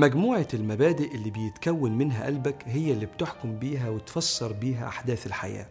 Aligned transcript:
مجموعة 0.00 0.48
المبادئ 0.54 1.14
اللي 1.14 1.30
بيتكون 1.30 1.98
منها 1.98 2.24
قلبك 2.26 2.62
هي 2.66 2.92
اللي 2.92 3.06
بتحكم 3.06 3.58
بيها 3.58 3.88
وتفسر 3.90 4.52
بيها 4.52 4.88
أحداث 4.88 5.26
الحياة 5.26 5.66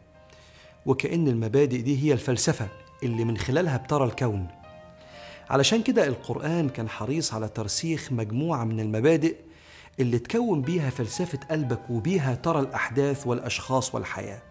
وكأن 0.85 1.27
المبادئ 1.27 1.81
دي 1.81 2.03
هي 2.03 2.13
الفلسفة 2.13 2.67
اللي 3.03 3.23
من 3.25 3.37
خلالها 3.37 3.77
بترى 3.77 4.05
الكون 4.05 4.47
علشان 5.49 5.83
كده 5.83 6.07
القرآن 6.07 6.69
كان 6.69 6.89
حريص 6.89 7.33
على 7.33 7.47
ترسيخ 7.47 8.11
مجموعة 8.11 8.63
من 8.63 8.79
المبادئ 8.79 9.35
اللي 9.99 10.19
تكون 10.19 10.61
بيها 10.61 10.89
فلسفة 10.89 11.39
قلبك 11.51 11.89
وبيها 11.89 12.35
ترى 12.35 12.59
الأحداث 12.59 13.27
والأشخاص 13.27 13.95
والحياة 13.95 14.41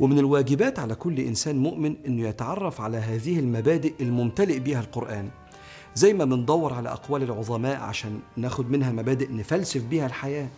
ومن 0.00 0.18
الواجبات 0.18 0.78
على 0.78 0.94
كل 0.94 1.20
إنسان 1.20 1.58
مؤمن 1.58 1.96
أنه 2.06 2.28
يتعرف 2.28 2.80
على 2.80 2.96
هذه 2.96 3.38
المبادئ 3.38 3.92
الممتلئ 4.00 4.58
بها 4.58 4.80
القرآن 4.80 5.28
زي 5.94 6.12
ما 6.12 6.24
بندور 6.24 6.72
على 6.74 6.88
أقوال 6.88 7.22
العظماء 7.22 7.80
عشان 7.80 8.20
ناخد 8.36 8.70
منها 8.70 8.92
مبادئ 8.92 9.32
نفلسف 9.32 9.82
بيها 9.82 10.06
الحياة 10.06 10.48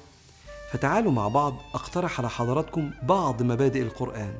فتعالوا 0.73 1.13
مع 1.13 1.29
بعض 1.29 1.57
أقترح 1.75 2.19
على 2.21 2.29
حضراتكم 2.31 2.91
بعض 3.03 3.43
مبادئ 3.43 3.83
القرآن 3.83 4.35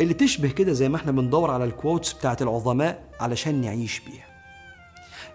اللي 0.00 0.14
تشبه 0.14 0.48
كده 0.48 0.72
زي 0.72 0.88
ما 0.88 0.96
احنا 0.96 1.12
بندور 1.12 1.50
على 1.50 1.64
الكوتس 1.64 2.12
بتاعت 2.12 2.42
العظماء 2.42 3.02
علشان 3.20 3.60
نعيش 3.60 4.00
بيها 4.00 4.26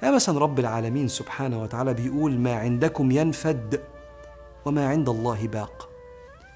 يا 0.03 0.11
مثلا 0.15 0.39
رب 0.39 0.59
العالمين 0.59 1.07
سبحانه 1.07 1.61
وتعالى 1.63 1.93
بيقول 1.93 2.39
ما 2.39 2.53
عندكم 2.53 3.11
ينفد 3.11 3.81
وما 4.65 4.87
عند 4.89 5.09
الله 5.09 5.47
باق 5.47 5.89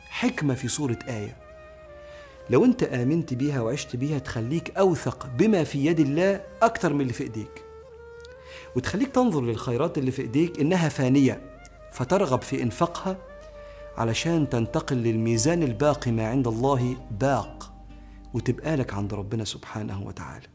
حكمة 0.10 0.54
في 0.54 0.68
صورة 0.68 0.98
آية 1.08 1.38
لو 2.50 2.66
انت 2.66 2.84
آمنت 2.84 3.34
بيها 3.34 3.62
وعشت 3.62 3.96
بيها 3.96 4.20
تخليك 4.20 4.78
أوثق 4.78 5.28
بما 5.38 5.64
في 5.64 5.86
يد 5.86 6.00
الله 6.00 6.42
أكتر 6.62 6.94
من 6.94 7.02
اللي 7.02 7.14
في 7.14 7.24
إيديك 7.24 7.66
وتخليك 8.76 9.10
تنظر 9.12 9.42
للخيرات 9.42 9.98
اللي 9.98 10.12
في 10.12 10.22
ايديك 10.22 10.60
انها 10.60 10.90
فانيه 10.90 11.42
فترغب 11.92 12.42
في 12.42 12.64
انفاقها 12.64 13.18
علشان 13.98 14.50
تنتقل 14.50 14.96
للميزان 14.98 15.64
الباقي 15.64 16.12
ما 16.12 16.28
عند 16.28 16.48
الله 16.48 16.96
باق 17.12 17.72
وتبقى 18.34 18.76
لك 18.78 18.94
عند 18.94 19.14
ربنا 19.14 19.46
سبحانه 19.46 20.02
وتعالى 20.08 20.46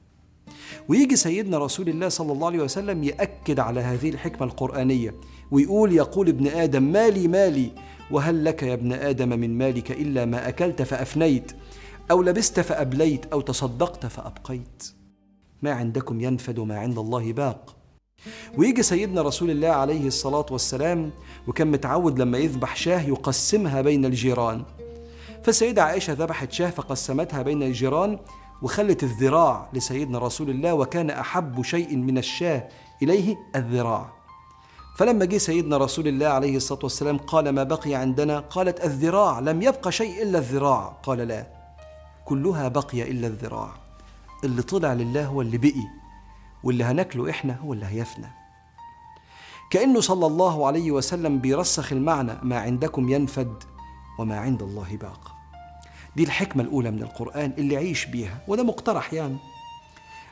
ويجي 0.88 1.16
سيدنا 1.16 1.58
رسول 1.58 1.88
الله 1.88 2.08
صلى 2.08 2.32
الله 2.32 2.46
عليه 2.46 2.62
وسلم 2.62 3.04
يأكد 3.04 3.60
على 3.60 3.80
هذه 3.80 4.10
الحكمة 4.10 4.46
القرآنية 4.48 5.14
ويقول 5.50 5.92
يقول 5.92 6.28
ابن 6.28 6.46
آدم 6.46 6.82
مالي 6.82 7.28
مالي 7.28 7.70
وهل 8.10 8.44
لك 8.44 8.62
يا 8.62 8.74
ابن 8.74 8.92
آدم 8.92 9.28
من 9.28 9.58
مالك 9.58 9.90
إلا 9.90 10.24
ما 10.24 10.48
أكلت 10.48 10.82
فأفنيت 10.82 11.52
أو 12.10 12.22
لبست 12.22 12.60
فأبليت 12.60 13.26
أو 13.32 13.40
تصدقت 13.40 14.06
فأبقيت 14.06 14.84
ما 15.62 15.72
عندكم 15.72 16.20
ينفد 16.20 16.58
وما 16.58 16.78
عند 16.78 16.98
الله 16.98 17.32
باق 17.32 17.76
ويجي 18.58 18.82
سيدنا 18.82 19.22
رسول 19.22 19.50
الله 19.50 19.68
عليه 19.68 20.06
الصلاة 20.06 20.46
والسلام 20.50 21.10
وكان 21.46 21.70
متعود 21.70 22.18
لما 22.18 22.38
يذبح 22.38 22.76
شاه 22.76 23.00
يقسمها 23.00 23.80
بين 23.80 24.04
الجيران 24.04 24.62
فالسيدة 25.42 25.82
عائشة 25.84 26.12
ذبحت 26.12 26.52
شاه 26.52 26.70
فقسمتها 26.70 27.42
بين 27.42 27.62
الجيران 27.62 28.18
وخلت 28.62 29.02
الذراع 29.02 29.68
لسيدنا 29.72 30.18
رسول 30.18 30.50
الله 30.50 30.74
وكان 30.74 31.10
أحب 31.10 31.62
شيء 31.64 31.96
من 31.96 32.18
الشاه 32.18 32.68
إليه 33.02 33.36
الذراع 33.56 34.10
فلما 34.98 35.24
جه 35.24 35.38
سيدنا 35.38 35.76
رسول 35.76 36.08
الله 36.08 36.26
عليه 36.26 36.56
الصلاة 36.56 36.80
والسلام 36.82 37.18
قال 37.18 37.48
ما 37.48 37.62
بقي 37.62 37.94
عندنا 37.94 38.38
قالت 38.40 38.84
الذراع 38.84 39.40
لم 39.40 39.62
يبقى 39.62 39.92
شيء 39.92 40.22
إلا 40.22 40.38
الذراع 40.38 40.84
قال 41.02 41.18
لا 41.18 41.46
كلها 42.24 42.68
بقي 42.68 43.02
إلا 43.10 43.26
الذراع 43.26 43.70
اللي 44.44 44.62
طلع 44.62 44.92
لله 44.92 45.26
هو 45.26 45.40
اللي 45.40 45.58
بقي 45.58 46.03
واللي 46.64 46.84
هناكله 46.84 47.30
إحنا 47.30 47.56
هو 47.56 47.72
اللي 47.72 47.86
هيفنى 47.86 48.26
كأنه 49.70 50.00
صلى 50.00 50.26
الله 50.26 50.66
عليه 50.66 50.90
وسلم 50.90 51.38
بيرسخ 51.38 51.92
المعنى 51.92 52.32
ما 52.42 52.58
عندكم 52.58 53.08
ينفد 53.12 53.62
وما 54.18 54.38
عند 54.38 54.62
الله 54.62 54.96
باق 55.00 55.34
دي 56.16 56.22
الحكمة 56.24 56.62
الأولى 56.62 56.90
من 56.90 57.02
القرآن 57.02 57.52
اللي 57.58 57.76
عيش 57.76 58.04
بيها 58.04 58.38
وده 58.48 58.62
مقترح 58.64 59.14
يعني 59.14 59.36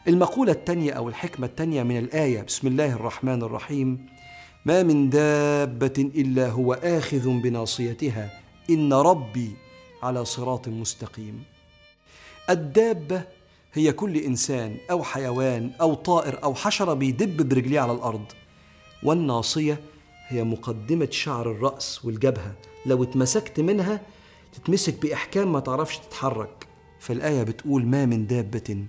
المقولة 0.08 0.52
الثانيه 0.52 0.92
أو 0.92 1.08
الحكمة 1.08 1.46
الثانيه 1.46 1.82
من 1.82 1.98
الآية 1.98 2.42
بسم 2.42 2.66
الله 2.66 2.92
الرحمن 2.92 3.42
الرحيم 3.42 4.06
ما 4.66 4.82
من 4.82 5.10
دابة 5.10 6.10
إلا 6.14 6.48
هو 6.50 6.72
آخذ 6.72 7.28
بناصيتها 7.30 8.30
إن 8.70 8.92
ربي 8.92 9.52
على 10.02 10.24
صراط 10.24 10.68
مستقيم 10.68 11.44
الدابة 12.50 13.24
هي 13.74 13.92
كل 13.92 14.16
إنسان 14.16 14.76
أو 14.90 15.02
حيوان 15.04 15.70
أو 15.80 15.94
طائر 15.94 16.42
أو 16.44 16.54
حشرة 16.54 16.94
بيدب 16.94 17.48
برجليه 17.48 17.80
على 17.80 17.92
الأرض 17.92 18.24
والناصية 19.02 19.80
هي 20.28 20.44
مقدمة 20.44 21.08
شعر 21.10 21.50
الرأس 21.50 22.04
والجبهة 22.04 22.52
لو 22.86 23.02
اتمسكت 23.02 23.60
منها 23.60 24.00
تتمسك 24.52 25.02
بإحكام 25.02 25.52
ما 25.52 25.60
تعرفش 25.60 25.98
تتحرك 25.98 26.66
فالآية 27.00 27.42
بتقول 27.42 27.86
ما 27.86 28.06
من 28.06 28.26
دابة 28.26 28.84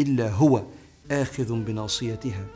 إلا 0.00 0.30
هو 0.30 0.62
آخذ 1.10 1.52
بناصيتها 1.52 2.46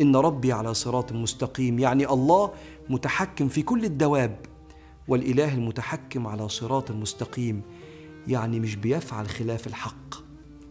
إن 0.00 0.16
ربي 0.16 0.52
على 0.52 0.74
صراط 0.74 1.12
مستقيم 1.12 1.78
يعني 1.78 2.06
الله 2.08 2.50
متحكم 2.88 3.48
في 3.48 3.62
كل 3.62 3.84
الدواب 3.84 4.38
والإله 5.08 5.54
المتحكم 5.54 6.26
على 6.26 6.48
صراط 6.48 6.90
مستقيم 6.90 7.62
يعني 8.28 8.60
مش 8.60 8.74
بيفعل 8.76 9.28
خلاف 9.28 9.66
الحق 9.66 10.29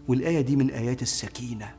والآية 0.09 0.41
دي 0.41 0.55
من 0.55 0.69
آيات 0.71 1.01
السكينة 1.01 1.73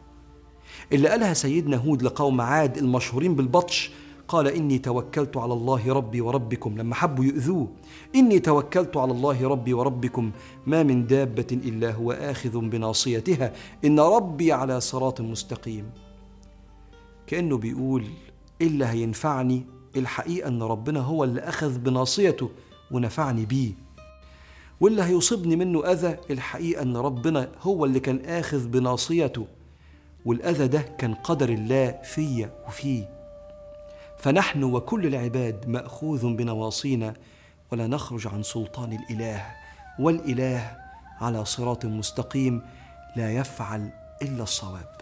اللي 0.92 1.08
قالها 1.08 1.34
سيدنا 1.34 1.76
هود 1.76 2.02
لقوم 2.02 2.40
عاد 2.40 2.78
المشهورين 2.78 3.34
بالبطش 3.34 3.90
قال 4.28 4.48
إني 4.48 4.78
توكلت 4.78 5.36
على 5.36 5.52
الله 5.52 5.92
ربي 5.92 6.20
وربكم 6.20 6.78
لما 6.78 6.94
حبوا 6.94 7.24
يؤذوه 7.24 7.68
إني 8.14 8.38
توكلت 8.38 8.96
على 8.96 9.12
الله 9.12 9.48
ربي 9.48 9.74
وربكم 9.74 10.30
ما 10.66 10.82
من 10.82 11.06
دابة 11.06 11.46
إلا 11.52 11.90
هو 11.92 12.12
آخذ 12.12 12.58
بناصيتها 12.60 13.52
إن 13.84 14.00
ربي 14.00 14.52
على 14.52 14.80
صراط 14.80 15.20
مستقيم 15.20 15.84
كأنه 17.26 17.56
بيقول 17.56 18.02
إلا 18.60 18.70
اللي 18.70 18.84
هينفعني 18.86 19.64
الحقيقة 19.96 20.48
إن 20.48 20.62
ربنا 20.62 21.00
هو 21.00 21.24
اللي 21.24 21.40
أخذ 21.40 21.78
بناصيته 21.78 22.50
ونفعني 22.90 23.46
بيه 23.46 23.89
واللي 24.80 25.02
هيصيبني 25.02 25.56
منه 25.56 25.92
أذى 25.92 26.16
الحقيقة 26.30 26.82
أن 26.82 26.96
ربنا 26.96 27.48
هو 27.60 27.84
اللي 27.84 28.00
كان 28.00 28.20
آخذ 28.24 28.68
بناصيته 28.68 29.46
والأذى 30.24 30.68
ده 30.68 30.80
كان 30.98 31.14
قدر 31.14 31.48
الله 31.48 32.00
فيا 32.04 32.54
وفيه 32.68 33.08
فنحن 34.18 34.62
وكل 34.62 35.06
العباد 35.06 35.68
مأخوذ 35.68 36.34
بنواصينا 36.34 37.14
ولا 37.72 37.86
نخرج 37.86 38.26
عن 38.26 38.42
سلطان 38.42 38.92
الإله 38.92 39.46
والإله 39.98 40.76
على 41.20 41.44
صراط 41.44 41.84
مستقيم 41.84 42.62
لا 43.16 43.32
يفعل 43.34 43.90
إلا 44.22 44.42
الصواب 44.42 45.00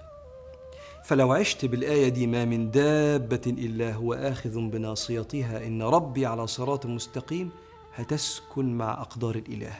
فلو 1.05 1.33
عشت 1.33 1.65
بالآية 1.65 2.09
دي 2.09 2.27
ما 2.27 2.44
من 2.44 2.71
دابة 2.71 3.41
إلا 3.47 3.93
هو 3.93 4.15
آخذ 4.15 4.61
بناصيتها 4.69 5.67
إن 5.67 5.83
ربي 5.83 6.27
على 6.27 6.47
صراط 6.47 6.87
مستقيم 6.87 7.50
هتسكن 7.94 8.76
مع 8.78 8.93
أقدار 8.93 9.34
الإله 9.34 9.75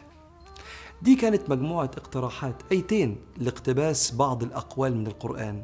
دي 1.03 1.15
كانت 1.15 1.51
مجموعة 1.51 1.91
اقتراحات 1.97 2.57
أيتين 2.73 3.17
لاقتباس 3.39 4.15
بعض 4.15 4.43
الأقوال 4.43 4.97
من 4.97 5.07
القرآن 5.07 5.63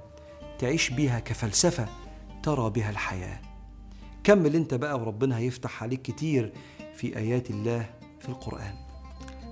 تعيش 0.59 0.91
بيها 0.91 1.19
كفلسفة 1.21 1.87
ترى 2.43 2.71
بها 2.71 2.91
الحياة 2.91 3.41
كمل 4.25 4.55
انت 4.57 4.75
بقى 4.75 4.95
وربنا 4.95 5.39
هيفتح 5.39 5.83
عليك 5.83 6.03
كتير 6.03 6.53
في 6.95 7.19
آيات 7.19 7.51
الله 7.51 7.91
في 8.21 8.29
القرآن 8.29 8.75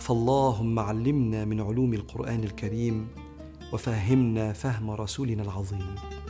فاللهم 0.01 0.79
علمنا 0.79 1.45
من 1.45 1.61
علوم 1.61 1.95
القرآن 1.95 2.45
الكريم 2.45 3.09
وفهمنا 3.73 4.53
فهم 4.53 4.91
رسولنا 4.91 5.43
العظيم 5.43 6.23